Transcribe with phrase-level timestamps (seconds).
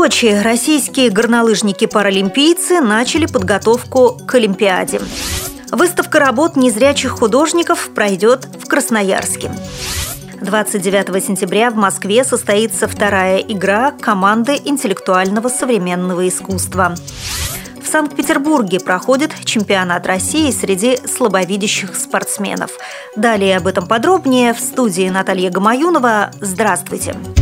[0.00, 4.98] Сочи российские горнолыжники-паралимпийцы начали подготовку к Олимпиаде.
[5.70, 9.52] Выставка работ незрячих художников пройдет в Красноярске.
[10.40, 16.94] 29 сентября в Москве состоится вторая игра команды интеллектуального современного искусства.
[17.82, 22.70] В Санкт-Петербурге проходит чемпионат России среди слабовидящих спортсменов.
[23.16, 26.30] Далее об этом подробнее в студии Наталья Гамаюнова.
[26.40, 27.12] Здравствуйте!
[27.12, 27.39] Здравствуйте!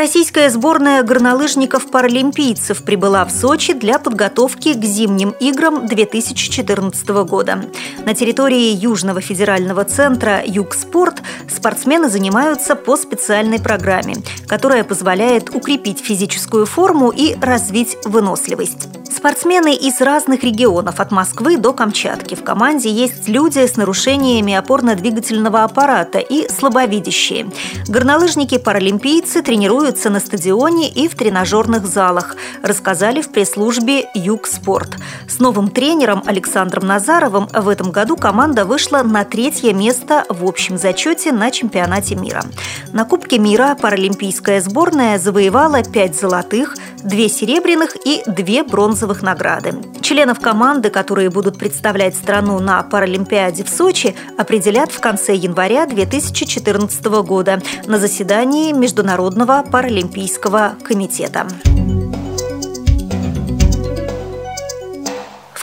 [0.00, 7.66] Российская сборная горнолыжников-паралимпийцев прибыла в Сочи для подготовки к зимним играм 2014 года.
[8.06, 11.22] На территории Южного федерального центра «Югспорт»
[11.54, 18.99] спортсмены занимаются по специальной программе, которая позволяет укрепить физическую форму и развить выносливость.
[19.10, 22.36] Спортсмены из разных регионов, от Москвы до Камчатки.
[22.36, 27.50] В команде есть люди с нарушениями опорно-двигательного аппарата и слабовидящие.
[27.88, 34.96] Горнолыжники-паралимпийцы тренируются на стадионе и в тренажерных залах, рассказали в пресс-службе «Юг Спорт».
[35.28, 40.78] С новым тренером Александром Назаровым в этом году команда вышла на третье место в общем
[40.78, 42.44] зачете на чемпионате мира.
[42.92, 49.74] На Кубке мира паралимпийская сборная завоевала пять золотых, две серебряных и две бронзовых награды.
[50.00, 57.04] Членов команды, которые будут представлять страну на Паралимпиаде в Сочи, определят в конце января 2014
[57.22, 61.46] года на заседании Международного паралимпийского комитета.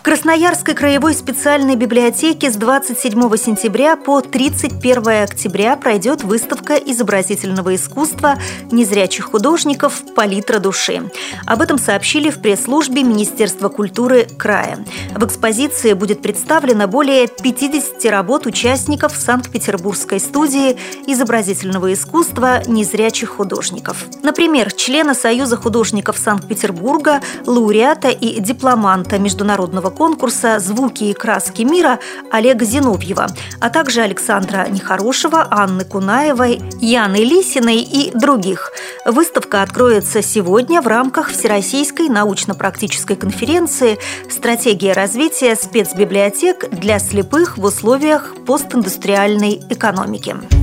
[0.08, 8.38] Красноярской краевой специальной библиотеке с 27 сентября по 31 октября пройдет выставка изобразительного искусства
[8.72, 11.11] незрячих художников «Палитра души».
[11.45, 14.80] Об этом сообщили в пресс-службе Министерства культуры края.
[15.13, 24.05] В экспозиции будет представлено более 50 работ участников Санкт-Петербургской студии изобразительного искусства незрячих художников.
[24.23, 32.00] Например, члена Союза художников Санкт-Петербурга, лауреата и дипломанта Международного конкурса «Звуки и краски мира»
[32.31, 33.28] Олега Зиновьева,
[33.59, 38.72] а также Александра Нехорошева, Анны Кунаевой, Яны Лисиной и других.
[39.06, 43.97] Выставка откроется сегодня в рамках Всероссийской научно-практической конференции
[44.30, 50.56] «Стратегия развития спецбиблиотек для слепых в условиях постиндустриальной экономики».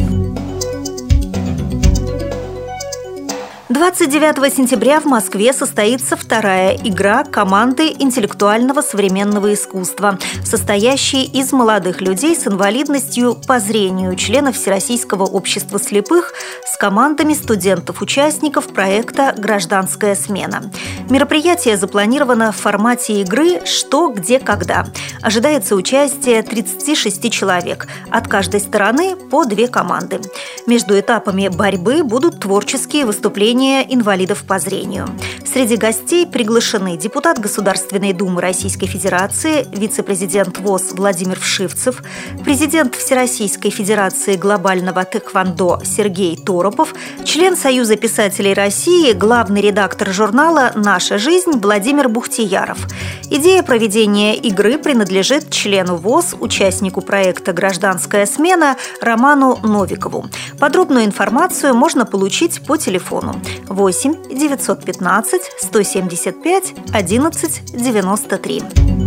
[3.75, 12.37] 29 сентября в Москве состоится вторая игра команды интеллектуального современного искусства, состоящей из молодых людей
[12.37, 16.35] с инвалидностью по зрению, членов Всероссийского общества слепых,
[16.65, 20.71] с командами студентов-участников проекта «Гражданская смена».
[21.11, 24.87] Мероприятие запланировано в формате игры «Что, где, когда».
[25.21, 30.21] Ожидается участие 36 человек, от каждой стороны по две команды.
[30.69, 35.09] Между этапами борьбы будут творческие выступления движения инвалидов по зрению.
[35.45, 42.03] Среди гостей приглашены депутат Государственной Думы Российской Федерации, вице-президент ВОЗ Владимир Вшивцев,
[42.45, 46.93] президент Всероссийской Федерации глобального тэквондо Сергей Торопов,
[47.25, 52.79] член Союза писателей России, главный редактор журнала «Наша жизнь» Владимир Бухтияров.
[53.31, 60.27] Идея проведения игры принадлежит члену ВОЗ, участнику проекта «Гражданская смена» Роману Новикову.
[60.59, 63.41] Подробную информацию можно получить по телефону
[64.31, 69.04] 8 915 175 11 93.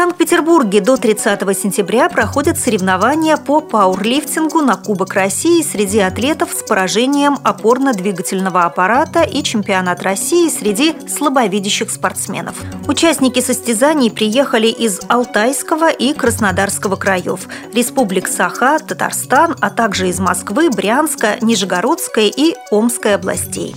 [0.00, 7.36] Санкт-Петербурге до 30 сентября проходят соревнования по пауэрлифтингу на Кубок России среди атлетов с поражением
[7.44, 12.56] опорно-двигательного аппарата и чемпионат России среди слабовидящих спортсменов.
[12.88, 17.40] Участники состязаний приехали из Алтайского и Краснодарского краев,
[17.74, 23.76] республик Саха, Татарстан, а также из Москвы, Брянска, Нижегородской и Омской областей.